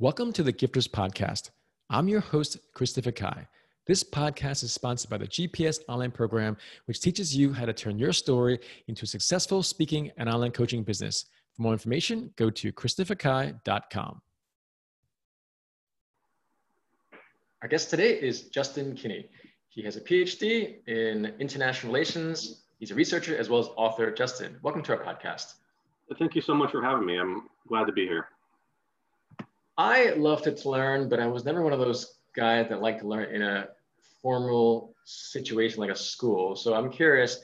Welcome 0.00 0.32
to 0.32 0.42
the 0.42 0.52
Gifters 0.52 0.88
Podcast. 0.88 1.50
I'm 1.88 2.08
your 2.08 2.18
host, 2.18 2.58
Christopher 2.74 3.12
Kai. 3.12 3.46
This 3.86 4.02
podcast 4.02 4.64
is 4.64 4.72
sponsored 4.72 5.08
by 5.08 5.18
the 5.18 5.28
GPS 5.28 5.78
Online 5.88 6.10
Program, 6.10 6.56
which 6.86 7.00
teaches 7.00 7.36
you 7.36 7.52
how 7.52 7.64
to 7.64 7.72
turn 7.72 7.96
your 7.96 8.12
story 8.12 8.58
into 8.88 9.04
a 9.04 9.06
successful 9.06 9.62
speaking 9.62 10.10
and 10.16 10.28
online 10.28 10.50
coaching 10.50 10.82
business. 10.82 11.26
For 11.54 11.62
more 11.62 11.72
information, 11.72 12.34
go 12.34 12.50
to 12.50 12.72
christopherkai.com. 12.72 14.20
Our 17.62 17.68
guest 17.68 17.88
today 17.88 18.20
is 18.20 18.48
Justin 18.48 18.96
Kinney. 18.96 19.28
He 19.68 19.82
has 19.82 19.94
a 19.94 20.00
PhD 20.00 20.88
in 20.88 21.32
international 21.38 21.92
relations. 21.92 22.64
He's 22.80 22.90
a 22.90 22.96
researcher 22.96 23.36
as 23.36 23.48
well 23.48 23.60
as 23.60 23.68
author. 23.76 24.10
Justin, 24.10 24.56
welcome 24.60 24.82
to 24.82 24.96
our 24.96 25.04
podcast. 25.04 25.54
Thank 26.18 26.34
you 26.34 26.40
so 26.40 26.52
much 26.52 26.72
for 26.72 26.82
having 26.82 27.06
me. 27.06 27.16
I'm 27.16 27.48
glad 27.68 27.84
to 27.84 27.92
be 27.92 28.08
here. 28.08 28.26
I 29.76 30.10
loved 30.10 30.44
to 30.44 30.68
learn, 30.68 31.08
but 31.08 31.20
I 31.20 31.26
was 31.26 31.44
never 31.44 31.62
one 31.62 31.72
of 31.72 31.80
those 31.80 32.18
guys 32.36 32.68
that 32.68 32.80
like 32.80 33.00
to 33.00 33.08
learn 33.08 33.34
in 33.34 33.42
a 33.42 33.68
formal 34.22 34.94
situation 35.04 35.80
like 35.80 35.90
a 35.90 35.96
school. 35.96 36.56
So 36.56 36.74
I'm 36.74 36.90
curious, 36.90 37.40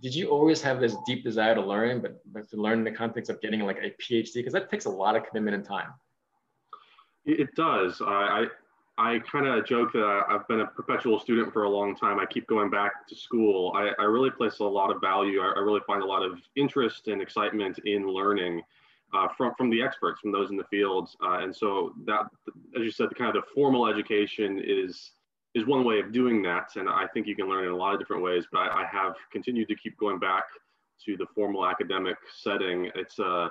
did 0.00 0.14
you 0.14 0.28
always 0.28 0.62
have 0.62 0.80
this 0.80 0.96
deep 1.06 1.24
desire 1.24 1.54
to 1.54 1.60
learn, 1.60 2.00
but, 2.00 2.20
but 2.32 2.48
to 2.50 2.56
learn 2.56 2.78
in 2.78 2.84
the 2.84 2.92
context 2.92 3.30
of 3.30 3.40
getting 3.40 3.60
like 3.60 3.78
a 3.78 3.94
PhD? 4.02 4.34
Because 4.34 4.52
that 4.52 4.70
takes 4.70 4.86
a 4.86 4.90
lot 4.90 5.16
of 5.16 5.24
commitment 5.26 5.56
and 5.56 5.64
time. 5.64 5.88
It 7.26 7.54
does. 7.54 8.00
I, 8.00 8.46
I, 8.98 9.14
I 9.14 9.18
kind 9.20 9.46
of 9.46 9.64
joke 9.66 9.92
that 9.92 10.22
I've 10.28 10.48
been 10.48 10.60
a 10.60 10.66
perpetual 10.66 11.20
student 11.20 11.52
for 11.52 11.64
a 11.64 11.68
long 11.68 11.94
time. 11.94 12.18
I 12.18 12.26
keep 12.26 12.46
going 12.46 12.70
back 12.70 13.06
to 13.08 13.14
school. 13.14 13.72
I, 13.76 13.90
I 13.98 14.04
really 14.04 14.30
place 14.30 14.58
a 14.60 14.64
lot 14.64 14.90
of 14.90 15.00
value. 15.00 15.40
I, 15.40 15.52
I 15.56 15.60
really 15.60 15.82
find 15.86 16.02
a 16.02 16.06
lot 16.06 16.22
of 16.22 16.40
interest 16.56 17.08
and 17.08 17.20
excitement 17.20 17.78
in 17.84 18.08
learning 18.08 18.62
uh, 19.14 19.28
from 19.36 19.54
from 19.56 19.70
the 19.70 19.82
experts, 19.82 20.20
from 20.20 20.32
those 20.32 20.50
in 20.50 20.56
the 20.56 20.64
field. 20.64 21.10
Uh, 21.22 21.38
and 21.38 21.54
so 21.54 21.92
that, 22.04 22.26
as 22.76 22.82
you 22.82 22.90
said, 22.90 23.10
the 23.10 23.14
kind 23.14 23.34
of 23.34 23.42
the 23.42 23.48
formal 23.54 23.86
education 23.86 24.60
is 24.64 25.12
is 25.54 25.66
one 25.66 25.84
way 25.84 25.98
of 25.98 26.12
doing 26.12 26.42
that. 26.42 26.70
And 26.76 26.88
I 26.88 27.06
think 27.06 27.26
you 27.26 27.34
can 27.34 27.48
learn 27.48 27.64
in 27.64 27.70
a 27.70 27.76
lot 27.76 27.94
of 27.94 28.00
different 28.00 28.22
ways. 28.22 28.44
But 28.52 28.58
I, 28.58 28.82
I 28.82 28.86
have 28.86 29.14
continued 29.32 29.68
to 29.68 29.76
keep 29.76 29.98
going 29.98 30.18
back 30.18 30.44
to 31.06 31.16
the 31.16 31.26
formal 31.34 31.66
academic 31.66 32.16
setting. 32.36 32.90
It's 32.94 33.18
a 33.18 33.24
uh, 33.24 33.48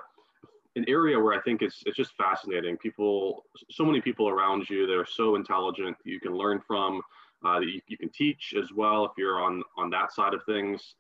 an 0.75 0.85
area 0.87 1.19
where 1.19 1.33
I 1.33 1.41
think 1.41 1.61
it's 1.61 1.81
it's 1.85 1.97
just 1.97 2.15
fascinating. 2.15 2.77
People, 2.77 3.43
so 3.71 3.83
many 3.83 3.99
people 3.99 4.29
around 4.29 4.69
you 4.69 4.85
that 4.85 4.95
are 4.95 5.07
so 5.07 5.35
intelligent 5.35 5.97
you 6.03 6.19
can 6.19 6.33
learn 6.35 6.61
from. 6.65 7.01
Uh, 7.45 7.59
that 7.59 7.67
you, 7.67 7.79
you 7.87 7.97
can 7.97 8.09
teach 8.09 8.55
as 8.59 8.71
well 8.73 9.05
if 9.05 9.11
you're 9.17 9.41
on 9.41 9.63
on 9.77 9.89
that 9.89 10.11
side 10.11 10.33
of 10.33 10.43
things. 10.45 10.95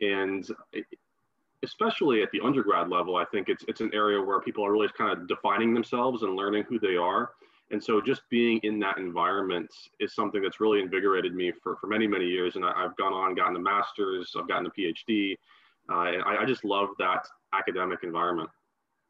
And 0.00 0.48
especially 1.62 2.22
at 2.22 2.30
the 2.32 2.40
undergrad 2.40 2.88
level, 2.88 3.16
I 3.16 3.24
think 3.24 3.48
it's 3.48 3.64
it's 3.68 3.80
an 3.80 3.90
area 3.92 4.20
where 4.20 4.40
people 4.40 4.64
are 4.64 4.72
really 4.72 4.88
kind 4.96 5.12
of 5.12 5.28
defining 5.28 5.74
themselves 5.74 6.22
and 6.22 6.36
learning 6.36 6.64
who 6.68 6.78
they 6.78 6.96
are. 6.96 7.30
And 7.72 7.82
so 7.82 8.00
just 8.00 8.22
being 8.30 8.58
in 8.64 8.80
that 8.80 8.98
environment 8.98 9.70
is 10.00 10.12
something 10.12 10.42
that's 10.42 10.60
really 10.60 10.80
invigorated 10.80 11.34
me 11.34 11.52
for, 11.62 11.76
for 11.76 11.86
many, 11.86 12.06
many 12.06 12.26
years. 12.26 12.56
And 12.56 12.64
I, 12.64 12.82
have 12.82 12.96
gone 12.96 13.12
on, 13.12 13.34
gotten 13.36 13.54
a 13.54 13.60
master's, 13.60 14.34
I've 14.36 14.48
gotten 14.48 14.66
a 14.66 14.70
PhD. 14.70 15.36
Uh, 15.88 16.12
and 16.12 16.22
I, 16.22 16.42
I 16.42 16.44
just 16.46 16.64
love 16.64 16.88
that 16.98 17.26
academic 17.52 18.00
environment. 18.02 18.50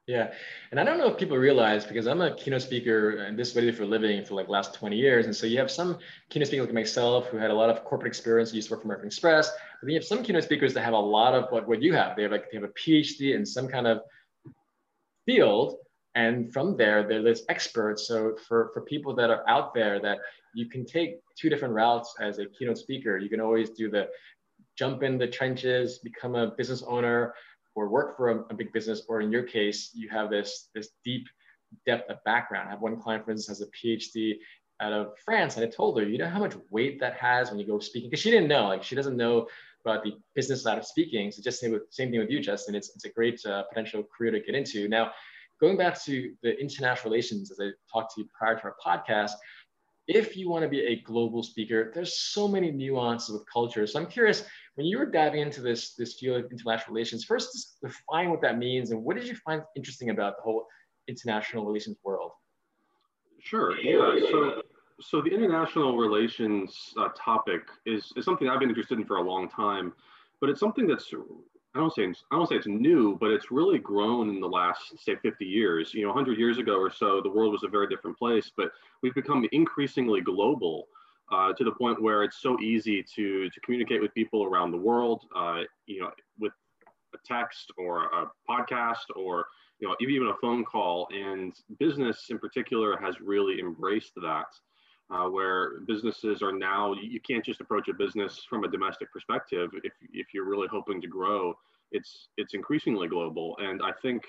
Yeah. 0.07 0.33
And 0.71 0.81
I 0.81 0.85
don't 0.85 0.99
know 0.99 1.09
if 1.09 1.19
people 1.19 1.37
realize 1.37 1.85
because 1.85 2.07
I'm 2.07 2.21
a 2.21 2.35
keynote 2.35 2.63
speaker 2.63 3.19
and 3.19 3.39
this 3.39 3.51
is 3.51 3.55
way 3.55 3.71
for 3.71 3.85
a 3.85 3.87
living 3.87 4.25
for 4.25 4.35
like 4.35 4.49
last 4.49 4.75
20 4.75 4.97
years. 4.97 5.27
And 5.27 5.37
so 5.37 5.47
you 5.47 5.59
have 5.59 5.71
some 5.71 5.99
keynote 6.31 6.49
speakers 6.49 6.67
like 6.67 6.75
myself 6.75 7.27
who 7.29 7.37
had 7.37 7.51
a 7.51 7.55
lot 7.55 7.71
of 7.71 7.85
corporate 7.85 8.09
experience, 8.09 8.53
used 8.53 8.69
to 8.69 8.75
work 8.75 8.83
for 8.83 8.89
American 8.89 9.07
Express. 9.07 9.51
But 9.51 9.59
then 9.83 9.91
you 9.91 9.97
have 9.97 10.05
some 10.05 10.23
keynote 10.23 10.45
speakers 10.45 10.75
that 10.75 10.83
have 10.83 10.95
a 10.95 10.99
lot 10.99 11.35
of 11.35 11.51
what, 11.51 11.69
what 11.69 11.81
you 11.81 11.93
have. 11.95 12.17
They 12.17 12.23
have 12.23 12.33
like 12.33 12.51
they 12.51 12.59
have 12.59 12.69
a 12.69 12.73
PhD 12.73 13.37
in 13.37 13.47
some 13.47 13.69
kind 13.69 13.87
of 13.87 14.01
field. 15.27 15.77
And 16.17 16.53
from 16.53 16.77
there, 16.77 17.07
they're 17.07 17.23
this 17.23 17.45
experts. 17.49 18.09
So 18.09 18.37
for, 18.49 18.71
for 18.75 18.81
people 18.83 19.15
that 19.15 19.31
are 19.31 19.49
out 19.49 19.75
there 19.75 20.01
that 20.01 20.19
you 20.55 20.67
can 20.67 20.85
take 20.85 21.21
two 21.39 21.49
different 21.49 21.75
routes 21.75 22.17
as 22.21 22.39
a 22.39 22.47
keynote 22.47 22.79
speaker. 22.79 23.17
You 23.19 23.29
can 23.29 23.41
always 23.41 23.71
do 23.71 23.89
the 23.89 24.09
jump 24.77 25.03
in 25.03 25.19
the 25.19 25.27
trenches, 25.27 25.99
become 25.99 26.35
a 26.35 26.49
business 26.57 26.83
owner, 26.83 27.35
or 27.81 27.89
work 27.89 28.17
for 28.17 28.29
a, 28.31 28.39
a, 28.51 28.55
big 28.55 28.73
business, 28.73 29.03
or 29.09 29.23
in 29.23 29.33
your 29.33 29.43
case, 29.43 29.91
you 29.95 30.09
have 30.11 30.29
this, 30.29 30.69
this 30.75 30.91
deep 31.03 31.27
depth 31.87 32.11
of 32.11 32.23
background. 32.25 32.69
I 32.69 32.73
have 32.73 32.83
one 32.83 33.01
client, 33.01 33.25
for 33.25 33.31
instance, 33.31 33.59
has 33.59 33.67
a 33.67 33.71
PhD 33.73 34.35
out 34.83 34.93
of 34.93 35.13
France, 35.25 35.57
and 35.57 35.65
I 35.65 35.69
told 35.69 35.99
her, 35.99 36.07
you 36.07 36.19
know 36.19 36.29
how 36.29 36.41
much 36.41 36.55
weight 36.71 37.01
that 37.01 37.15
has 37.15 37.51
when 37.51 37.59
you 37.59 37.67
go 37.67 37.79
speaking? 37.79 38.11
Because 38.11 38.21
she 38.21 38.31
didn't 38.31 38.49
know, 38.49 38.67
like 38.69 38.83
she 38.83 38.95
doesn't 38.95 39.17
know 39.17 39.49
about 39.85 40.05
the 40.05 40.13
business 40.35 40.63
side 40.63 40.77
of 40.77 40.85
speaking. 40.85 41.31
So 41.31 41.41
just 41.43 41.59
same, 41.59 41.73
with, 41.73 41.83
same 41.91 42.11
thing 42.11 42.21
with 42.21 42.31
you, 42.31 42.41
Justin. 42.41 42.75
It's, 42.75 42.91
it's 42.95 43.07
a 43.07 43.11
great 43.11 43.41
uh, 43.47 43.63
potential 43.63 44.05
career 44.15 44.31
to 44.33 44.41
get 44.41 44.55
into. 44.55 44.89
Now, 44.89 45.13
going 45.59 45.79
back 45.79 46.03
to 46.05 46.35
the 46.43 46.59
international 46.61 47.11
relations, 47.11 47.51
as 47.51 47.59
I 47.61 47.71
talked 47.91 48.15
to 48.15 48.21
you 48.21 48.29
prior 48.39 48.57
to 48.57 48.65
our 48.65 48.77
podcast, 48.85 49.33
if 50.07 50.37
you 50.37 50.51
want 50.51 50.65
to 50.65 50.69
be 50.69 50.81
a 50.81 51.01
global 51.03 51.43
speaker, 51.43 51.93
there's 51.95 52.19
so 52.19 52.47
many 52.47 52.71
nuances 52.71 53.33
with 53.33 53.45
culture. 53.51 53.87
So 53.87 54.01
I'm 54.01 54.07
curious, 54.07 54.45
when 54.75 54.87
you 54.87 54.99
were 54.99 55.07
diving 55.07 55.41
into 55.41 55.61
this 55.61 55.95
this 55.95 56.15
field 56.15 56.45
of 56.45 56.51
international 56.51 56.95
relations, 56.95 57.25
first 57.25 57.77
define 57.83 58.31
what 58.31 58.41
that 58.43 58.59
means 58.59 58.91
and 58.91 59.03
what 59.03 59.17
did 59.17 59.27
you 59.27 59.35
find 59.37 59.63
interesting 59.77 60.11
about 60.11 60.37
the 60.37 60.43
whole 60.43 60.67
international 61.09 61.67
relations 61.67 61.97
world? 62.05 62.33
Sure. 63.41 63.79
Yeah. 63.81 64.19
So 64.31 64.63
so 65.01 65.23
the 65.23 65.31
international 65.31 65.97
relations 65.97 66.95
uh, 66.99 67.09
topic 67.17 67.63
is 67.87 68.13
is 68.17 68.25
something 68.25 68.49
I've 68.49 68.61
been 68.61 68.69
interested 68.69 68.99
in 68.99 69.05
for 69.05 69.17
a 69.17 69.23
long 69.23 69.49
time, 69.49 69.93
but 70.41 70.51
it's 70.51 70.61
something 70.61 70.87
that's 70.87 71.13
I 71.75 71.79
don't 71.79 71.95
say 71.95 72.05
I 72.05 72.37
don't 72.37 72.49
say 72.49 72.57
it's 72.57 72.67
new, 72.67 73.17
but 73.21 73.31
it's 73.31 73.51
really 73.51 73.79
grown 73.79 74.29
in 74.29 74.41
the 74.41 74.49
last 74.49 74.99
say 74.99 75.17
50 75.17 75.45
years. 75.45 75.95
You 75.95 76.03
know, 76.03 76.09
100 76.09 76.39
years 76.39 76.59
ago 76.59 76.77
or 76.77 76.91
so, 76.91 77.21
the 77.21 77.31
world 77.31 77.53
was 77.53 77.65
a 77.65 77.69
very 77.69 77.89
different 77.89 78.19
place, 78.19 78.51
but 78.57 78.73
we've 79.03 79.15
become 79.15 79.47
increasingly 79.53 80.21
global 80.21 80.89
uh, 81.31 81.53
to 81.53 81.65
the 81.65 81.73
point 81.73 82.01
where 82.03 82.23
it's 82.23 82.41
so 82.41 82.59
easy 82.61 83.05
to 83.17 83.49
to 83.51 83.61
communicate 83.61 84.01
with 84.01 84.13
people 84.15 84.45
around 84.45 84.71
the 84.71 84.77
world. 84.77 85.25
Uh, 85.35 85.63
you 85.87 86.01
know, 86.01 86.11
with 86.39 86.53
a 87.15 87.19
text 87.27 87.71
or 87.77 88.05
a 88.05 88.31
podcast 88.49 89.07
or 89.17 89.47
you 89.79 89.89
know 89.89 89.97
even 90.01 90.29
a 90.29 90.35
phone 90.41 90.65
call. 90.65 91.09
And 91.13 91.53
business 91.79 92.27
in 92.31 92.39
particular 92.39 92.97
has 93.01 93.21
really 93.21 93.61
embraced 93.61 94.13
that 94.17 94.47
uh, 95.11 95.29
where 95.29 95.81
businesses 95.81 96.41
are 96.43 96.53
now, 96.53 96.95
you 96.95 97.21
can't 97.21 97.45
just 97.45 97.61
approach 97.61 97.89
a 97.89 97.95
business 97.95 98.45
from 98.49 98.65
a 98.65 98.69
domestic 98.69 99.13
perspective. 99.13 99.71
If, 99.83 99.93
if 100.13 100.29
you're 100.33 100.49
really 100.49 100.69
hoping 100.71 101.01
to 101.01 101.09
grow, 101.09 101.55
it's, 101.91 102.29
it's 102.37 102.55
increasingly 102.55 103.09
global. 103.09 103.57
And 103.59 103.83
I 103.83 103.91
think 104.03 104.23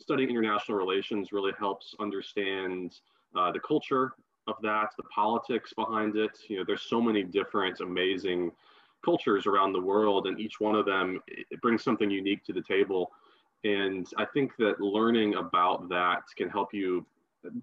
studying 0.00 0.30
international 0.30 0.78
relations 0.78 1.32
really 1.32 1.52
helps 1.58 1.94
understand 2.00 2.94
uh, 3.36 3.52
the 3.52 3.60
culture 3.60 4.12
of 4.46 4.56
that, 4.62 4.90
the 4.96 5.04
politics 5.04 5.72
behind 5.72 6.16
it. 6.16 6.32
You 6.48 6.58
know, 6.58 6.64
there's 6.66 6.82
so 6.82 7.00
many 7.00 7.22
different 7.22 7.80
amazing 7.80 8.52
cultures 9.04 9.46
around 9.46 9.72
the 9.72 9.80
world, 9.80 10.26
and 10.26 10.38
each 10.38 10.60
one 10.60 10.74
of 10.74 10.86
them 10.86 11.20
brings 11.60 11.82
something 11.82 12.10
unique 12.10 12.44
to 12.44 12.52
the 12.52 12.62
table. 12.62 13.10
And 13.64 14.06
I 14.18 14.24
think 14.24 14.56
that 14.58 14.80
learning 14.80 15.34
about 15.34 15.88
that 15.88 16.22
can 16.36 16.48
help 16.48 16.74
you 16.74 17.06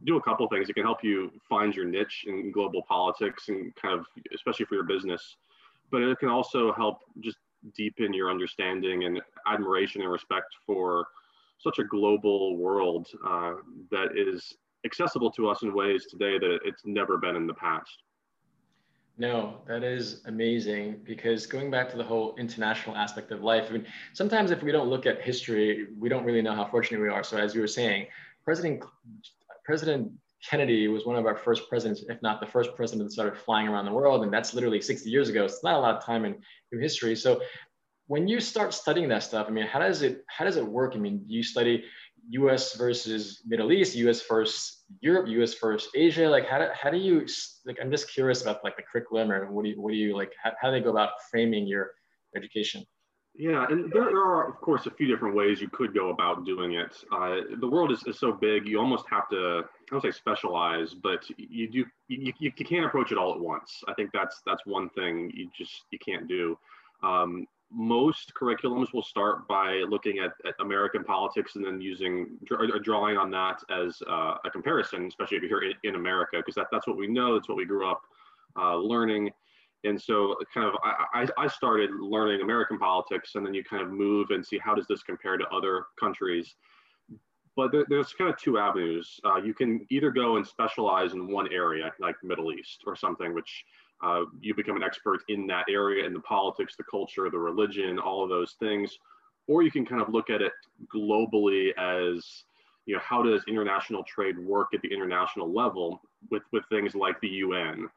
do 0.06 0.18
a 0.18 0.22
couple 0.22 0.47
things. 0.47 0.69
It 0.69 0.73
can 0.73 0.84
help 0.84 1.03
you 1.03 1.31
find 1.47 1.73
your 1.73 1.85
niche 1.85 2.25
in 2.28 2.51
global 2.51 2.84
politics 2.84 3.50
and 3.50 3.73
kind 3.75 3.97
of, 4.00 4.06
especially 4.34 4.66
for 4.66 4.75
your 4.75 4.84
business. 4.84 5.38
But 5.91 6.01
it 6.01 6.19
can 6.19 6.29
also 6.29 6.73
help 6.73 7.00
just 7.22 7.38
deepen 7.75 8.13
your 8.13 8.29
understanding 8.29 9.06
and 9.06 9.22
admiration 9.47 10.01
and 10.01 10.12
respect 10.12 10.56
for 10.66 11.07
such 11.57 11.79
a 11.79 11.84
global 11.84 12.56
world 12.57 13.07
uh, 13.25 13.53
that 13.91 14.18
is 14.18 14.56
accessible 14.85 15.31
to 15.31 15.50
us 15.50 15.62
in 15.62 15.73
ways 15.73 16.06
today 16.09 16.38
that 16.38 16.59
it's 16.63 16.84
never 16.85 17.17
been 17.17 17.35
in 17.35 17.47
the 17.47 17.53
past. 17.53 18.03
No, 19.17 19.57
that 19.67 19.84
is 19.84 20.22
amazing 20.25 21.01
because 21.03 21.45
going 21.45 21.69
back 21.69 21.90
to 21.91 21.97
the 21.97 22.03
whole 22.03 22.35
international 22.38 22.95
aspect 22.95 23.31
of 23.31 23.44
life, 23.44 23.66
I 23.69 23.73
mean, 23.73 23.85
sometimes 24.13 24.50
if 24.50 24.63
we 24.63 24.72
don't 24.72 24.89
look 24.89 25.06
at 25.06 25.22
history, 25.22 25.88
we 25.97 26.07
don't 26.07 26.23
really 26.23 26.41
know 26.41 26.56
how 26.56 26.66
fortunate 26.66 27.01
we 27.01 27.09
are. 27.09 27.23
So, 27.23 27.38
as 27.38 27.53
you 27.53 27.59
were 27.59 27.68
saying, 27.68 28.07
President 28.45 28.81
President 29.66 30.13
Kennedy 30.48 30.88
was 30.88 31.06
one 31.06 31.18
of 31.18 31.25
our 31.25 31.36
first 31.36 31.68
presidents, 31.68 32.06
if 32.07 32.21
not 32.21 32.39
the 32.39 32.45
first 32.48 32.75
president 32.75 33.09
that 33.09 33.12
started 33.12 33.38
flying 33.38 33.68
around 33.68 33.86
the 33.86 33.92
world. 33.92 34.24
And 34.24 34.31
that's 34.31 34.53
literally 34.53 34.81
60 34.81 35.09
years 35.09 35.27
ago. 35.27 35.44
It's 35.44 35.63
not 35.63 35.75
a 35.75 35.80
lot 35.80 35.98
of 35.98 36.06
time 36.06 36.24
in, 36.24 36.38
in 36.71 36.81
history. 36.81 37.15
So 37.15 37.42
when 38.07 38.27
you 38.27 38.39
start 38.39 38.74
studying 38.74 39.09
that 39.09 39.24
stuff, 39.24 39.48
I 39.50 39.51
mean, 39.51 39.68
how 39.68 39.80
does 39.80 40.01
it 40.01 40.24
how 40.27 40.45
does 40.45 40.56
it 40.56 40.65
work? 40.65 40.94
I 40.95 40.98
mean, 40.98 41.24
you 41.27 41.44
study 41.44 41.83
U.S. 42.29 42.75
versus 42.75 43.41
Middle 43.45 43.71
East, 43.71 43.95
U.S. 43.95 44.21
versus 44.27 44.83
Europe, 45.01 45.27
U.S. 45.29 45.55
versus 45.55 45.89
Asia. 45.95 46.29
Like, 46.29 46.47
how 46.47 46.59
do, 46.59 46.67
how 46.73 46.89
do 46.89 46.97
you 46.97 47.25
like? 47.65 47.77
I'm 47.81 47.91
just 47.91 48.11
curious 48.11 48.41
about 48.41 48.63
like 48.63 48.77
the 48.77 48.83
curriculum, 48.83 49.31
or 49.31 49.51
what 49.51 49.63
do 49.63 49.69
you 49.69 49.81
what 49.81 49.91
do 49.91 49.97
you 49.97 50.15
like? 50.15 50.31
How, 50.41 50.51
how 50.61 50.69
do 50.69 50.77
they 50.77 50.83
go 50.83 50.91
about 50.91 51.09
framing 51.31 51.67
your 51.67 51.91
education? 52.35 52.85
Yeah, 53.35 53.65
and 53.69 53.89
there 53.91 54.17
are, 54.17 54.49
of 54.49 54.59
course, 54.59 54.85
a 54.85 54.91
few 54.91 55.07
different 55.07 55.33
ways 55.33 55.61
you 55.61 55.69
could 55.69 55.93
go 55.93 56.09
about 56.09 56.45
doing 56.45 56.73
it. 56.73 56.93
Uh, 57.09 57.37
the 57.59 57.67
world 57.67 57.89
is, 57.89 58.03
is 58.05 58.19
so 58.19 58.33
big, 58.33 58.67
you 58.67 58.79
almost 58.79 59.05
have 59.09 59.29
to, 59.29 59.61
I 59.63 59.91
don't 59.91 60.01
say 60.01 60.11
specialize, 60.11 60.93
but 60.93 61.23
you 61.37 61.69
do, 61.69 61.85
you, 62.09 62.33
you, 62.37 62.51
you 62.57 62.65
can't 62.65 62.85
approach 62.85 63.13
it 63.13 63.17
all 63.17 63.33
at 63.33 63.39
once. 63.39 63.81
I 63.87 63.93
think 63.93 64.09
that's 64.13 64.41
that's 64.45 64.65
one 64.65 64.89
thing 64.89 65.31
you 65.33 65.49
just 65.57 65.83
you 65.91 65.99
can't 65.99 66.27
do. 66.27 66.57
Um, 67.01 67.47
most 67.71 68.33
curriculums 68.33 68.94
will 68.94 69.04
start 69.04 69.48
by 69.48 69.83
looking 69.88 70.19
at, 70.19 70.31
at 70.48 70.56
American 70.60 71.04
politics 71.04 71.56
and 71.56 71.63
then 71.63 71.80
using 71.80 72.38
drawing 72.83 73.18
on 73.18 73.30
that 73.31 73.62
as 73.69 74.01
uh, 74.10 74.36
a 74.44 74.50
comparison, 74.50 75.06
especially 75.06 75.38
if 75.38 75.44
you're 75.44 75.63
in, 75.63 75.74
in 75.83 75.95
America, 75.95 76.38
because 76.38 76.56
that, 76.56 76.68
that's 76.71 76.88
what 76.88 76.98
we 76.98 77.07
know, 77.07 77.36
that's 77.36 77.48
what 77.48 77.57
we 77.57 77.66
grew 77.66 77.89
up 77.89 78.01
uh, 78.57 78.75
learning. 78.75 79.30
And 79.86 80.01
so, 80.01 80.36
kind 80.54 80.68
of, 80.68 80.74
I, 80.83 81.27
I 81.38 81.48
started 81.48 81.92
learning 82.01 82.42
American 82.42 82.77
politics, 82.77 83.36
and 83.36 83.45
then 83.45 83.54
you 83.54 83.63
kind 83.63 83.81
of 83.81 83.89
move 83.89 84.31
and 84.31 84.45
see 84.45 84.57
how 84.57 84.75
does 84.75 84.88
this 84.88 85.04
compare 85.04 85.38
to 85.38 85.48
other 85.50 85.86
countries. 85.98 86.56
But 87.56 87.72
there, 87.72 87.86
there's 87.88 88.12
kind 88.12 88.30
of 88.30 88.38
two 88.38 88.57
avenues. 88.57 89.22
Uh, 89.24 89.38
you 89.38 89.54
can 89.54 89.86
either 89.89 90.12
go 90.12 90.36
and 90.36 90.45
specialize 90.45 91.13
in 91.13 91.31
one 91.31 91.48
area, 91.54 91.92
like 92.00 92.15
Middle 92.24 92.51
East 92.51 92.83
or 92.86 92.98
something, 92.98 93.33
which 93.33 93.63
uh, 94.01 94.24
you 94.42 94.54
become 94.56 94.75
an 94.75 94.84
expert 94.84 95.22
in 95.28 95.46
that 95.48 95.66
area 95.69 96.06
in 96.06 96.13
the 96.13 96.19
politics, 96.22 96.75
the 96.75 96.84
culture, 96.84 97.30
the 97.30 97.38
religion, 97.38 98.00
all 98.00 98.24
of 98.24 98.30
those 98.30 98.56
things. 98.60 98.98
Or 99.48 99.63
you 99.63 99.72
can 99.72 99.86
kind 99.86 100.01
of 100.01 100.10
look 100.10 100.30
at 100.30 100.42
it 100.42 100.54
globally 100.94 101.72
as, 101.78 102.44
you 102.86 102.96
know, 102.96 103.01
how 103.04 103.24
does 103.24 103.44
international 103.48 104.04
trade 104.04 104.38
work 104.38 104.69
at 104.74 104.81
the 104.81 104.94
international 104.94 105.51
level 105.51 106.01
with, 106.30 106.44
with 106.51 106.63
things 106.69 106.96
like 106.96 107.19
the 107.22 107.28
UN 107.28 107.90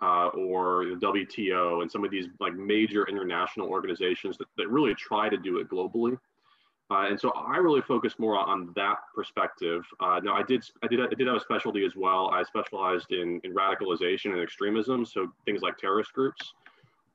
uh, 0.00 0.28
or 0.28 0.86
the 0.86 0.94
WTO 0.96 1.82
and 1.82 1.90
some 1.90 2.04
of 2.04 2.10
these 2.10 2.26
like 2.38 2.54
major 2.54 3.08
international 3.08 3.68
organizations 3.68 4.38
that, 4.38 4.46
that 4.56 4.68
really 4.68 4.94
try 4.94 5.28
to 5.28 5.36
do 5.36 5.58
it 5.58 5.68
globally. 5.68 6.18
Uh, 6.90 7.06
and 7.08 7.20
so 7.20 7.30
I 7.30 7.58
really 7.58 7.82
focus 7.82 8.14
more 8.18 8.38
on 8.38 8.72
that 8.74 8.98
perspective. 9.14 9.84
Uh, 10.00 10.20
now 10.22 10.34
I 10.34 10.42
did, 10.42 10.64
I 10.82 10.86
did, 10.86 11.00
I 11.00 11.08
did 11.08 11.26
have 11.26 11.36
a 11.36 11.40
specialty 11.40 11.84
as 11.84 11.92
well. 11.94 12.30
I 12.32 12.42
specialized 12.42 13.12
in, 13.12 13.40
in 13.44 13.54
radicalization 13.54 14.32
and 14.32 14.40
extremism, 14.40 15.04
so 15.04 15.30
things 15.44 15.60
like 15.60 15.76
terrorist 15.76 16.14
groups, 16.14 16.54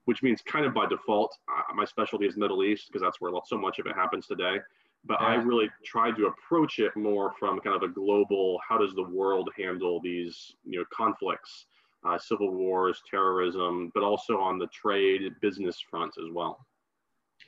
which 0.05 0.21
means 0.21 0.41
kind 0.43 0.65
of 0.65 0.75
by 0.75 0.85
default, 0.85 1.35
uh, 1.49 1.73
my 1.73 1.85
specialty 1.85 2.27
is 2.27 2.37
Middle 2.37 2.63
East 2.63 2.87
because 2.87 3.01
that's 3.01 3.19
where 3.19 3.31
so 3.45 3.57
much 3.57 3.79
of 3.79 3.87
it 3.87 3.95
happens 3.95 4.27
today. 4.27 4.57
But 5.05 5.17
yeah. 5.19 5.27
I 5.27 5.35
really 5.35 5.69
tried 5.83 6.15
to 6.17 6.27
approach 6.27 6.77
it 6.79 6.95
more 6.95 7.33
from 7.39 7.59
kind 7.59 7.75
of 7.75 7.81
a 7.81 7.91
global, 7.91 8.59
how 8.67 8.77
does 8.77 8.93
the 8.93 9.03
world 9.03 9.49
handle 9.57 9.99
these, 10.01 10.53
you 10.65 10.79
know, 10.79 10.85
conflicts, 10.95 11.65
uh, 12.05 12.17
civil 12.17 12.51
wars, 12.51 13.01
terrorism, 13.09 13.91
but 13.93 14.03
also 14.03 14.37
on 14.37 14.59
the 14.59 14.67
trade 14.67 15.33
business 15.41 15.79
front 15.79 16.13
as 16.23 16.31
well. 16.31 16.65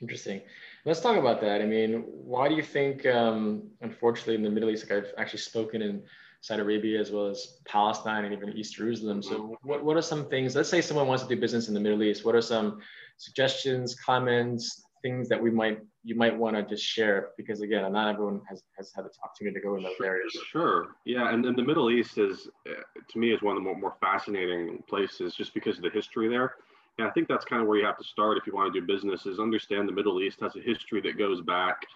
Interesting. 0.00 0.42
Let's 0.84 1.00
talk 1.00 1.16
about 1.16 1.40
that. 1.40 1.62
I 1.62 1.66
mean, 1.66 2.04
why 2.06 2.48
do 2.48 2.54
you 2.54 2.62
think, 2.62 3.06
um, 3.06 3.62
unfortunately, 3.80 4.34
in 4.34 4.42
the 4.42 4.50
Middle 4.50 4.70
East, 4.70 4.88
like 4.88 5.04
I've 5.04 5.12
actually 5.18 5.40
spoken 5.40 5.82
in 5.82 6.02
Saudi 6.46 6.62
Arabia 6.62 7.00
as 7.00 7.10
well 7.10 7.26
as 7.26 7.58
Palestine 7.66 8.24
and 8.24 8.32
even 8.32 8.50
East 8.52 8.74
Jerusalem. 8.74 9.22
So, 9.22 9.56
what, 9.62 9.84
what 9.84 9.96
are 9.96 10.02
some 10.02 10.28
things? 10.28 10.54
Let's 10.54 10.68
say 10.68 10.80
someone 10.80 11.08
wants 11.08 11.24
to 11.24 11.28
do 11.28 11.40
business 11.40 11.66
in 11.66 11.74
the 11.74 11.80
Middle 11.80 12.02
East. 12.04 12.24
What 12.24 12.36
are 12.36 12.40
some 12.40 12.78
suggestions, 13.16 13.96
comments, 13.96 14.84
things 15.02 15.28
that 15.28 15.42
we 15.42 15.50
might 15.50 15.80
you 16.04 16.14
might 16.14 16.36
want 16.36 16.54
to 16.54 16.62
just 16.62 16.84
share? 16.84 17.30
Because 17.36 17.62
again, 17.62 17.90
not 17.92 18.14
everyone 18.14 18.42
has, 18.48 18.62
has 18.78 18.92
had 18.94 19.06
the 19.06 19.10
opportunity 19.24 19.58
to 19.58 19.60
go 19.60 19.76
in 19.76 19.82
those 19.82 19.94
areas. 20.00 20.36
Sure. 20.52 20.88
Yeah, 21.04 21.32
and, 21.32 21.44
and 21.46 21.56
the 21.56 21.64
Middle 21.64 21.90
East 21.90 22.16
is, 22.16 22.48
uh, 22.68 22.74
to 23.10 23.18
me, 23.18 23.32
is 23.32 23.42
one 23.42 23.56
of 23.56 23.62
the 23.62 23.64
more, 23.64 23.76
more 23.76 23.96
fascinating 24.00 24.84
places 24.88 25.34
just 25.34 25.52
because 25.52 25.78
of 25.78 25.82
the 25.82 25.90
history 25.90 26.28
there. 26.28 26.54
And 26.98 27.06
I 27.06 27.10
think 27.10 27.28
that's 27.28 27.44
kind 27.44 27.60
of 27.60 27.68
where 27.68 27.78
you 27.78 27.84
have 27.84 27.98
to 27.98 28.04
start 28.04 28.38
if 28.38 28.46
you 28.46 28.54
want 28.54 28.72
to 28.72 28.80
do 28.80 28.86
business 28.86 29.26
is 29.26 29.38
understand 29.38 29.88
the 29.88 29.92
Middle 29.92 30.20
East 30.22 30.40
has 30.40 30.56
a 30.56 30.60
history 30.60 31.00
that 31.02 31.18
goes 31.18 31.42
back 31.42 31.86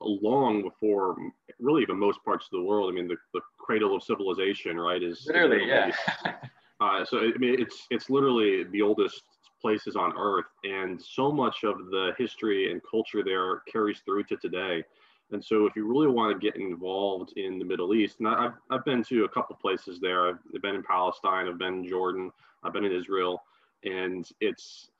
long 0.00 0.62
before 0.62 1.16
really 1.58 1.82
even 1.82 1.98
most 1.98 2.22
parts 2.24 2.46
of 2.46 2.50
the 2.52 2.62
world. 2.62 2.90
I 2.90 2.94
mean, 2.94 3.08
the, 3.08 3.16
the 3.32 3.40
cradle 3.58 3.96
of 3.96 4.02
civilization, 4.02 4.78
right, 4.78 5.02
is 5.02 5.24
literally, 5.26 5.66
yeah. 5.66 5.92
uh, 6.80 7.04
so 7.04 7.20
I 7.20 7.38
mean, 7.38 7.60
it's 7.60 7.86
it's 7.90 8.10
literally 8.10 8.64
the 8.64 8.82
oldest 8.82 9.22
places 9.60 9.96
on 9.96 10.12
earth, 10.18 10.46
and 10.64 11.00
so 11.00 11.30
much 11.30 11.64
of 11.64 11.86
the 11.86 12.12
history 12.18 12.72
and 12.72 12.80
culture 12.88 13.22
there 13.24 13.60
carries 13.70 14.00
through 14.00 14.24
to 14.24 14.36
today. 14.36 14.82
And 15.30 15.42
so, 15.42 15.64
if 15.64 15.76
you 15.76 15.86
really 15.86 16.08
want 16.08 16.38
to 16.38 16.50
get 16.50 16.60
involved 16.60 17.32
in 17.36 17.58
the 17.58 17.64
Middle 17.64 17.94
East, 17.94 18.16
and 18.18 18.28
I've, 18.28 18.52
I've 18.70 18.84
been 18.84 19.02
to 19.04 19.24
a 19.24 19.28
couple 19.28 19.56
places 19.56 19.98
there. 19.98 20.28
I've 20.28 20.62
been 20.62 20.74
in 20.74 20.82
Palestine, 20.82 21.48
I've 21.48 21.58
been 21.58 21.74
in 21.74 21.88
Jordan, 21.88 22.30
I've 22.62 22.72
been 22.74 22.84
in 22.84 22.92
Israel 22.92 23.42
and 23.84 24.28
it's 24.40 24.90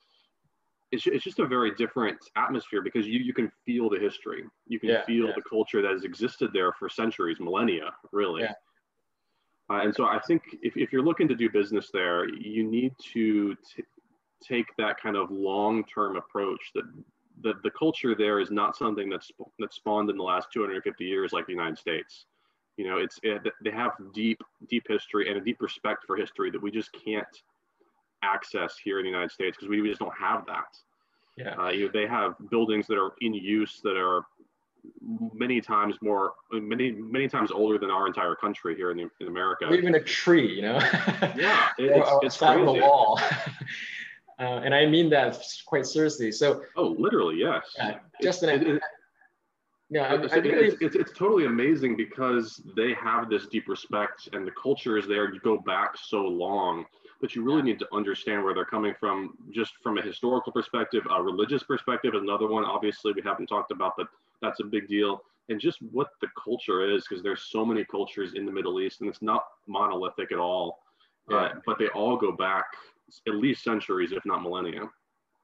it's, 0.92 1.06
it's 1.06 1.24
just 1.24 1.38
a 1.38 1.46
very 1.46 1.74
different 1.74 2.18
atmosphere 2.36 2.82
because 2.82 3.06
you 3.06 3.18
you 3.18 3.32
can 3.32 3.50
feel 3.64 3.88
the 3.88 3.98
history 3.98 4.44
you 4.66 4.78
can 4.78 4.90
yeah, 4.90 5.04
feel 5.04 5.26
yeah. 5.26 5.32
the 5.34 5.42
culture 5.42 5.82
that 5.82 5.90
has 5.90 6.04
existed 6.04 6.50
there 6.52 6.72
for 6.72 6.88
centuries 6.88 7.38
millennia 7.40 7.90
really 8.12 8.42
yeah. 8.42 8.52
uh, 9.70 9.80
and 9.80 9.94
so 9.94 10.04
i 10.04 10.20
think 10.26 10.42
if, 10.62 10.76
if 10.76 10.92
you're 10.92 11.02
looking 11.02 11.28
to 11.28 11.34
do 11.34 11.48
business 11.50 11.90
there 11.92 12.28
you 12.28 12.64
need 12.64 12.92
to 13.12 13.54
t- 13.74 13.84
take 14.42 14.66
that 14.76 15.00
kind 15.00 15.16
of 15.16 15.30
long-term 15.30 16.16
approach 16.16 16.70
that 16.74 16.84
the, 17.42 17.54
the 17.62 17.70
culture 17.70 18.14
there 18.14 18.40
is 18.40 18.50
not 18.50 18.76
something 18.76 19.08
that's 19.08 19.30
that 19.58 19.72
spawned 19.72 20.10
in 20.10 20.16
the 20.16 20.22
last 20.22 20.48
250 20.52 21.04
years 21.04 21.32
like 21.32 21.46
the 21.46 21.52
united 21.52 21.78
states 21.78 22.26
you 22.76 22.86
know 22.86 22.98
it's 22.98 23.18
it, 23.22 23.42
they 23.64 23.70
have 23.70 23.92
deep 24.12 24.42
deep 24.68 24.84
history 24.88 25.28
and 25.28 25.36
a 25.36 25.40
deep 25.40 25.60
respect 25.60 26.04
for 26.06 26.16
history 26.16 26.50
that 26.50 26.62
we 26.62 26.70
just 26.70 26.90
can't 26.92 27.42
access 28.22 28.76
here 28.82 28.98
in 28.98 29.04
the 29.04 29.10
United 29.10 29.30
States 29.30 29.56
because 29.56 29.68
we 29.68 29.80
just 29.88 30.00
don't 30.00 30.16
have 30.18 30.46
that. 30.46 30.76
Yeah. 31.36 31.54
Uh, 31.58 31.70
you 31.70 31.86
know, 31.86 31.90
they 31.92 32.06
have 32.06 32.34
buildings 32.50 32.86
that 32.88 32.98
are 32.98 33.12
in 33.20 33.34
use 33.34 33.80
that 33.82 33.96
are 33.96 34.24
many 35.32 35.60
times 35.60 35.96
more, 36.02 36.34
many 36.52 36.92
many 36.92 37.28
times 37.28 37.50
older 37.50 37.78
than 37.78 37.90
our 37.90 38.06
entire 38.06 38.34
country 38.34 38.74
here 38.74 38.90
in, 38.90 38.96
the, 38.96 39.10
in 39.20 39.28
America. 39.28 39.66
Or 39.66 39.74
even 39.74 39.94
a 39.94 40.00
tree, 40.02 40.54
you 40.54 40.62
know. 40.62 40.78
yeah, 41.36 41.68
it, 41.78 41.84
it's, 41.96 42.10
it's 42.22 42.36
crazy. 42.36 42.64
the 42.64 42.72
wall. 42.72 43.18
uh, 44.38 44.42
and 44.42 44.74
I 44.74 44.86
mean 44.86 45.08
that 45.10 45.38
quite 45.66 45.86
seriously. 45.86 46.32
So. 46.32 46.62
Oh, 46.76 46.94
literally, 46.98 47.36
yes. 47.38 47.64
Uh, 47.80 47.92
just 48.20 48.42
an. 48.42 48.80
Yeah, 49.88 50.04
I, 50.04 50.14
I 50.14 50.36
really, 50.36 50.68
it's, 50.68 50.76
it's, 50.80 50.96
it's, 50.96 51.12
totally 51.12 51.44
amazing 51.44 51.98
because 51.98 52.62
they 52.76 52.94
have 52.94 53.28
this 53.28 53.46
deep 53.48 53.68
respect 53.68 54.26
and 54.32 54.46
the 54.46 54.50
culture 54.52 54.96
is 54.96 55.06
there. 55.06 55.30
You 55.34 55.38
go 55.40 55.58
back 55.58 55.98
so 56.02 56.22
long 56.22 56.86
but 57.22 57.34
you 57.34 57.42
really 57.42 57.62
need 57.62 57.78
to 57.78 57.88
understand 57.94 58.44
where 58.44 58.52
they're 58.52 58.66
coming 58.66 58.92
from 59.00 59.34
just 59.50 59.72
from 59.82 59.96
a 59.96 60.02
historical 60.02 60.52
perspective 60.52 61.02
a 61.10 61.22
religious 61.22 61.62
perspective 61.62 62.12
another 62.14 62.48
one 62.48 62.64
obviously 62.64 63.12
we 63.12 63.22
haven't 63.24 63.46
talked 63.46 63.70
about 63.70 63.94
but 63.96 64.08
that's 64.42 64.60
a 64.60 64.64
big 64.64 64.88
deal. 64.88 65.22
And 65.48 65.60
just 65.60 65.78
what 65.90 66.08
the 66.20 66.28
culture 66.42 66.88
is 66.88 67.04
because 67.08 67.22
there's 67.22 67.48
so 67.50 67.64
many 67.64 67.84
cultures 67.84 68.34
in 68.34 68.44
the 68.44 68.52
middle 68.52 68.80
east 68.80 69.00
and 69.00 69.08
it's 69.08 69.22
not 69.22 69.44
monolithic 69.66 70.32
at 70.32 70.38
all 70.38 70.78
yeah. 71.30 71.36
uh, 71.36 71.52
but 71.64 71.78
they 71.78 71.88
all 71.88 72.16
go 72.16 72.32
back 72.32 72.66
at 73.26 73.34
least 73.34 73.64
centuries 73.64 74.12
if 74.12 74.24
not 74.24 74.42
millennia 74.42 74.88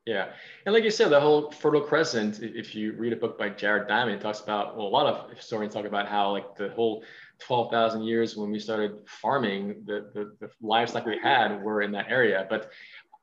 yeah. 0.09 0.29
And 0.65 0.75
like 0.75 0.85
you 0.85 0.91
said, 0.91 1.11
the 1.11 1.21
whole 1.21 1.51
Fertile 1.51 1.83
Crescent, 1.83 2.41
if 2.43 2.75
you 2.75 2.95
read 2.95 3.13
a 3.13 3.17
book 3.17 3.39
by 3.39 3.51
Jared 3.51 3.89
Diamond, 3.89 4.17
it 4.17 4.23
talks 4.23 4.41
about, 4.41 4.75
well, 4.75 4.87
a 4.87 4.89
lot 4.89 5.05
of 5.05 5.37
historians 5.37 5.75
talk 5.75 5.85
about 5.85 6.09
how 6.09 6.33
like 6.33 6.57
the 6.57 6.71
whole 6.71 7.05
12,000 7.41 8.03
years 8.03 8.35
when 8.35 8.51
we 8.51 8.59
started 8.59 9.01
farming, 9.07 9.83
the, 9.85 10.11
the, 10.15 10.33
the 10.41 10.50
livestock 10.62 11.05
we 11.05 11.19
had 11.23 11.62
were 11.62 11.83
in 11.83 11.93
that 11.93 12.07
area. 12.09 12.47
But 12.49 12.71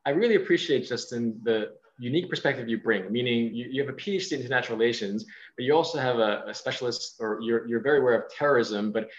I 0.05 0.11
really 0.11 0.35
appreciate, 0.35 0.87
Justin, 0.87 1.39
the 1.41 1.71
unique 1.97 2.29
perspective 2.29 2.69
you 2.69 2.77
bring, 2.77 3.11
meaning 3.11 3.55
you, 3.55 3.67
you 3.71 3.83
have 3.83 3.91
a 3.91 3.97
PhD 3.97 4.33
in 4.33 4.41
international 4.41 4.77
relations, 4.77 5.25
but 5.57 5.65
you 5.65 5.73
also 5.73 5.97
have 5.97 6.19
a, 6.19 6.43
a 6.45 6.53
specialist 6.53 7.15
or 7.19 7.39
you're, 7.41 7.67
you're 7.67 7.81
very 7.81 7.99
aware 7.99 8.13
of 8.13 8.31
terrorism, 8.31 8.91
but 8.91 9.09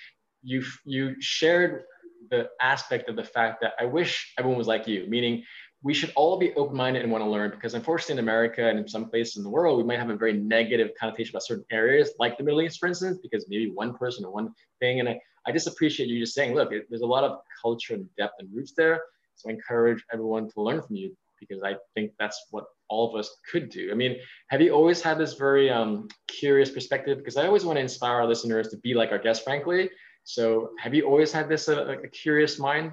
you 0.44 0.62
you 0.84 1.20
shared 1.20 1.82
the 2.30 2.48
aspect 2.60 3.08
of 3.08 3.16
the 3.16 3.24
fact 3.24 3.60
that 3.60 3.72
I 3.80 3.84
wish 3.84 4.32
everyone 4.38 4.58
was 4.58 4.68
like 4.68 4.86
you, 4.86 5.06
meaning 5.08 5.42
we 5.82 5.94
should 5.94 6.12
all 6.16 6.38
be 6.38 6.54
open-minded 6.54 7.02
and 7.02 7.12
want 7.12 7.22
to 7.22 7.30
learn 7.30 7.50
because 7.50 7.74
unfortunately 7.74 8.14
in 8.14 8.18
America 8.18 8.68
and 8.68 8.78
in 8.78 8.88
some 8.88 9.08
places 9.08 9.36
in 9.36 9.42
the 9.42 9.48
world, 9.48 9.78
we 9.78 9.84
might 9.84 9.98
have 9.98 10.10
a 10.10 10.16
very 10.16 10.32
negative 10.32 10.90
connotation 10.98 11.32
about 11.32 11.44
certain 11.44 11.64
areas 11.70 12.12
like 12.18 12.38
the 12.38 12.44
Middle 12.44 12.62
East, 12.62 12.78
for 12.78 12.86
instance, 12.88 13.18
because 13.22 13.46
maybe 13.48 13.70
one 13.70 13.94
person 13.94 14.24
or 14.24 14.32
one 14.32 14.52
thing. 14.80 15.00
And 15.00 15.08
I, 15.08 15.20
I 15.46 15.52
just 15.52 15.66
appreciate 15.66 16.08
you 16.08 16.18
just 16.18 16.34
saying, 16.34 16.54
look, 16.54 16.72
it, 16.72 16.86
there's 16.88 17.02
a 17.02 17.06
lot 17.06 17.24
of 17.24 17.38
culture 17.62 17.94
and 17.94 18.08
depth 18.16 18.34
and 18.38 18.48
roots 18.54 18.72
there. 18.76 19.00
So 19.36 19.50
I 19.50 19.52
encourage 19.52 20.02
everyone 20.12 20.50
to 20.50 20.62
learn 20.62 20.82
from 20.82 20.96
you 20.96 21.14
because 21.38 21.62
I 21.62 21.76
think 21.94 22.12
that's 22.18 22.46
what 22.50 22.64
all 22.88 23.08
of 23.08 23.18
us 23.18 23.36
could 23.50 23.68
do. 23.68 23.90
I 23.92 23.94
mean, 23.94 24.16
have 24.48 24.62
you 24.62 24.72
always 24.72 25.02
had 25.02 25.18
this 25.18 25.34
very 25.34 25.70
um, 25.70 26.08
curious 26.26 26.70
perspective? 26.70 27.18
Because 27.18 27.36
I 27.36 27.46
always 27.46 27.64
want 27.64 27.76
to 27.76 27.82
inspire 27.82 28.14
our 28.14 28.26
listeners 28.26 28.68
to 28.68 28.78
be 28.78 28.94
like 28.94 29.12
our 29.12 29.18
guests, 29.18 29.44
frankly. 29.44 29.90
So 30.24 30.70
have 30.80 30.94
you 30.94 31.04
always 31.04 31.32
had 31.32 31.48
this 31.48 31.68
uh, 31.68 31.96
a 32.02 32.08
curious 32.08 32.58
mind? 32.58 32.92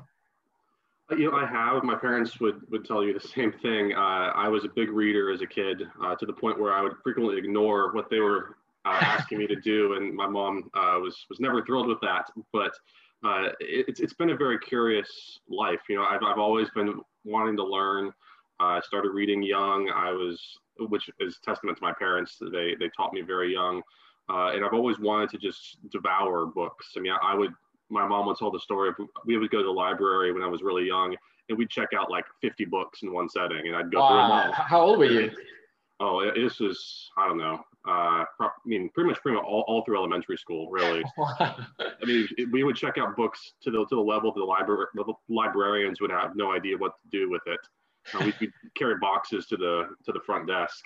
You 1.11 1.29
know, 1.29 1.37
I 1.37 1.45
have. 1.45 1.83
My 1.83 1.95
parents 1.95 2.39
would 2.39 2.61
would 2.71 2.85
tell 2.85 3.03
you 3.03 3.13
the 3.13 3.27
same 3.27 3.51
thing. 3.51 3.93
Uh, 3.93 4.31
I 4.35 4.47
was 4.47 4.63
a 4.63 4.69
big 4.69 4.89
reader 4.89 5.31
as 5.31 5.41
a 5.41 5.47
kid, 5.47 5.83
uh, 6.01 6.15
to 6.15 6.25
the 6.25 6.33
point 6.33 6.59
where 6.59 6.73
I 6.73 6.81
would 6.81 6.93
frequently 7.03 7.37
ignore 7.37 7.93
what 7.93 8.09
they 8.09 8.19
were 8.19 8.57
uh, 8.85 8.89
asking 9.01 9.39
me 9.39 9.47
to 9.47 9.55
do, 9.55 9.93
and 9.93 10.15
my 10.15 10.27
mom 10.27 10.69
uh, 10.73 10.97
was 10.99 11.25
was 11.29 11.39
never 11.39 11.63
thrilled 11.65 11.87
with 11.87 11.99
that. 12.01 12.29
But 12.53 12.71
uh, 13.23 13.49
it, 13.59 13.85
it's 13.89 13.99
it's 13.99 14.13
been 14.13 14.29
a 14.29 14.37
very 14.37 14.57
curious 14.59 15.39
life. 15.49 15.81
You 15.89 15.97
know, 15.97 16.05
I've 16.05 16.23
I've 16.23 16.39
always 16.39 16.69
been 16.69 17.01
wanting 17.25 17.57
to 17.57 17.63
learn. 17.63 18.11
I 18.59 18.79
started 18.81 19.09
reading 19.09 19.43
young. 19.43 19.89
I 19.93 20.11
was, 20.11 20.41
which 20.79 21.09
is 21.19 21.39
testament 21.43 21.77
to 21.77 21.83
my 21.83 21.93
parents. 21.93 22.37
They 22.39 22.75
they 22.79 22.89
taught 22.95 23.13
me 23.13 23.21
very 23.21 23.51
young. 23.51 23.81
Uh, 24.29 24.51
and 24.53 24.63
I've 24.63 24.73
always 24.73 24.99
wanted 24.99 25.29
to 25.31 25.37
just 25.37 25.77
devour 25.91 26.45
books. 26.45 26.93
I 26.95 27.01
mean, 27.01 27.11
I, 27.11 27.33
I 27.33 27.35
would 27.35 27.51
my 27.89 28.07
mom 28.07 28.25
would 28.27 28.37
tell 28.37 28.51
the 28.51 28.59
story 28.59 28.89
of 28.89 28.95
we 29.25 29.37
would 29.37 29.51
go 29.51 29.59
to 29.59 29.65
the 29.65 29.71
library 29.71 30.31
when 30.31 30.43
I 30.43 30.47
was 30.47 30.61
really 30.61 30.85
young 30.85 31.15
and 31.49 31.57
we'd 31.57 31.69
check 31.69 31.89
out 31.97 32.09
like 32.09 32.25
50 32.41 32.65
books 32.65 33.03
in 33.03 33.13
one 33.13 33.29
setting 33.29 33.67
and 33.67 33.75
I'd 33.75 33.91
go 33.91 33.99
wow. 33.99 34.07
through 34.09 34.17
them 34.17 34.31
all. 34.31 34.51
How 34.53 34.81
old 34.81 34.99
were 34.99 35.05
you? 35.05 35.31
Oh, 35.99 36.31
this 36.35 36.59
was 36.59 37.09
I 37.17 37.27
don't 37.27 37.37
know. 37.37 37.63
Uh, 37.85 38.23
I 38.39 38.49
mean, 38.65 38.89
pretty 38.93 39.09
much, 39.09 39.21
pretty 39.21 39.35
much 39.35 39.45
all, 39.45 39.65
all 39.67 39.83
through 39.83 39.97
elementary 39.97 40.37
school, 40.37 40.69
really. 40.71 41.03
I 41.39 41.65
mean, 42.03 42.27
we 42.51 42.63
would 42.63 42.75
check 42.75 42.97
out 42.97 43.15
books 43.15 43.53
to 43.61 43.71
the 43.71 43.85
to 43.85 43.95
the 43.95 44.01
level 44.01 44.33
the 44.33 44.43
library 44.43 44.87
the 44.95 45.13
librarians 45.29 46.01
would 46.01 46.11
have 46.11 46.35
no 46.35 46.51
idea 46.53 46.77
what 46.77 46.93
to 47.03 47.09
do 47.17 47.29
with 47.29 47.41
it. 47.45 47.59
Uh, 48.13 48.25
we 48.25 48.31
could 48.33 48.51
carry 48.75 48.95
boxes 48.99 49.45
to 49.47 49.57
the 49.57 49.89
to 50.05 50.11
the 50.11 50.19
front 50.25 50.47
desk. 50.47 50.85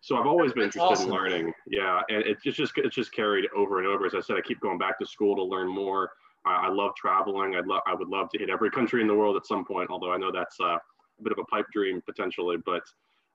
So 0.00 0.16
I've 0.16 0.26
always 0.26 0.52
been 0.52 0.64
interested 0.64 0.82
awesome. 0.82 1.08
in 1.08 1.14
learning. 1.14 1.52
Yeah, 1.66 2.02
and 2.10 2.22
it's 2.26 2.42
just 2.42 2.72
it's 2.76 2.94
just 2.94 3.12
carried 3.12 3.46
over 3.56 3.78
and 3.78 3.86
over. 3.86 4.04
As 4.04 4.14
I 4.14 4.20
said, 4.20 4.36
I 4.36 4.42
keep 4.42 4.60
going 4.60 4.76
back 4.76 4.98
to 4.98 5.06
school 5.06 5.34
to 5.36 5.42
learn 5.42 5.66
more. 5.66 6.10
I, 6.44 6.66
I 6.66 6.68
love 6.68 6.94
traveling. 6.96 7.54
I'd 7.54 7.66
love 7.66 7.82
I 7.86 7.94
would 7.94 8.08
love 8.08 8.30
to 8.30 8.38
hit 8.38 8.50
every 8.50 8.70
country 8.70 9.00
in 9.00 9.08
the 9.08 9.14
world 9.14 9.36
at 9.36 9.46
some 9.46 9.64
point. 9.64 9.90
Although 9.90 10.12
I 10.12 10.16
know 10.16 10.30
that's 10.32 10.58
uh, 10.60 10.76
a 10.76 11.22
bit 11.22 11.32
of 11.32 11.38
a 11.38 11.44
pipe 11.44 11.66
dream 11.72 12.02
potentially, 12.04 12.56
but 12.64 12.82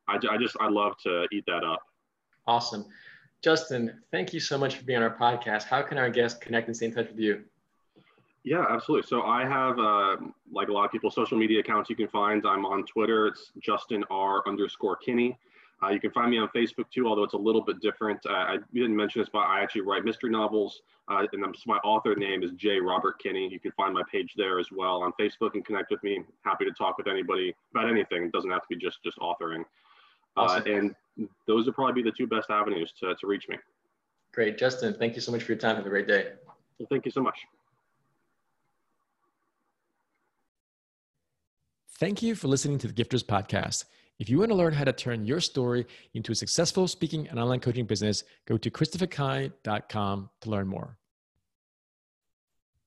I, 0.07 0.17
I 0.29 0.37
just 0.37 0.55
I 0.59 0.69
love 0.69 0.97
to 1.03 1.27
eat 1.31 1.45
that 1.47 1.63
up. 1.63 1.81
Awesome. 2.47 2.85
Justin, 3.41 4.01
thank 4.11 4.33
you 4.33 4.39
so 4.39 4.57
much 4.57 4.75
for 4.75 4.83
being 4.83 5.01
on 5.01 5.03
our 5.03 5.15
podcast. 5.15 5.63
How 5.63 5.81
can 5.81 5.97
our 5.97 6.09
guests 6.09 6.37
connect 6.39 6.67
and 6.67 6.75
stay 6.75 6.87
in 6.87 6.93
touch 6.93 7.09
with 7.09 7.19
you? 7.19 7.43
Yeah, 8.43 8.65
absolutely. 8.69 9.07
So 9.07 9.23
I 9.23 9.43
have, 9.45 9.79
uh, 9.79 10.17
like 10.51 10.69
a 10.69 10.73
lot 10.73 10.85
of 10.85 10.91
people, 10.91 11.11
social 11.11 11.37
media 11.37 11.59
accounts 11.59 11.89
you 11.89 11.95
can 11.95 12.07
find. 12.07 12.45
I'm 12.45 12.65
on 12.65 12.85
Twitter. 12.85 13.27
It's 13.27 13.51
Justin 13.59 14.03
R 14.09 14.43
underscore 14.47 14.97
Kinney. 14.97 15.37
Uh, 15.81 15.89
you 15.89 15.99
can 15.99 16.11
find 16.11 16.29
me 16.29 16.37
on 16.37 16.49
Facebook 16.49 16.89
too, 16.93 17.07
although 17.07 17.23
it's 17.23 17.33
a 17.33 17.37
little 17.37 17.61
bit 17.61 17.79
different. 17.79 18.19
Uh, 18.25 18.33
I 18.33 18.57
didn't 18.73 18.95
mention 18.95 19.21
this, 19.21 19.29
but 19.31 19.39
I 19.39 19.61
actually 19.61 19.81
write 19.81 20.03
mystery 20.03 20.29
novels, 20.29 20.81
uh, 21.09 21.25
and 21.31 21.55
my 21.65 21.77
author 21.77 22.15
name 22.15 22.43
is 22.43 22.51
J. 22.57 22.79
Robert 22.79 23.19
Kinney. 23.21 23.47
You 23.49 23.59
can 23.59 23.71
find 23.71 23.93
my 23.93 24.03
page 24.11 24.33
there 24.35 24.59
as 24.59 24.67
well 24.71 25.01
on 25.01 25.13
Facebook 25.19 25.53
and 25.53 25.65
connect 25.65 25.91
with 25.91 26.03
me. 26.03 26.21
Happy 26.43 26.65
to 26.65 26.71
talk 26.71 26.97
with 26.97 27.07
anybody 27.07 27.55
about 27.73 27.89
anything. 27.89 28.23
It 28.23 28.31
doesn't 28.33 28.51
have 28.51 28.61
to 28.61 28.67
be 28.69 28.75
just 28.75 29.01
just 29.03 29.17
authoring. 29.19 29.63
Uh, 30.37 30.41
awesome. 30.41 30.71
and 30.71 30.95
those 31.47 31.65
would 31.65 31.75
probably 31.75 32.01
be 32.01 32.09
the 32.09 32.15
two 32.15 32.27
best 32.27 32.49
avenues 32.49 32.93
to, 32.99 33.15
to 33.15 33.27
reach 33.27 33.47
me. 33.49 33.57
Great. 34.33 34.57
Justin, 34.57 34.93
thank 34.93 35.15
you 35.15 35.21
so 35.21 35.31
much 35.31 35.43
for 35.43 35.53
your 35.53 35.59
time. 35.59 35.75
Have 35.75 35.85
a 35.85 35.89
great 35.89 36.07
day. 36.07 36.33
Well, 36.77 36.87
thank 36.89 37.05
you 37.05 37.11
so 37.11 37.21
much. 37.21 37.37
Thank 41.99 42.21
you 42.21 42.35
for 42.35 42.47
listening 42.47 42.77
to 42.79 42.87
the 42.87 42.93
Gifters 42.93 43.25
Podcast. 43.25 43.83
If 44.19 44.29
you 44.29 44.37
want 44.37 44.51
to 44.51 44.55
learn 44.55 44.73
how 44.73 44.83
to 44.83 44.91
turn 44.91 45.25
your 45.25 45.39
story 45.39 45.85
into 46.13 46.33
a 46.33 46.35
successful 46.35 46.89
speaking 46.89 47.29
and 47.29 47.39
online 47.39 47.61
coaching 47.61 47.85
business, 47.85 48.25
go 48.45 48.57
to 48.57 48.69
christopherkai.com 48.69 50.29
to 50.41 50.49
learn 50.49 50.67
more. 50.67 50.98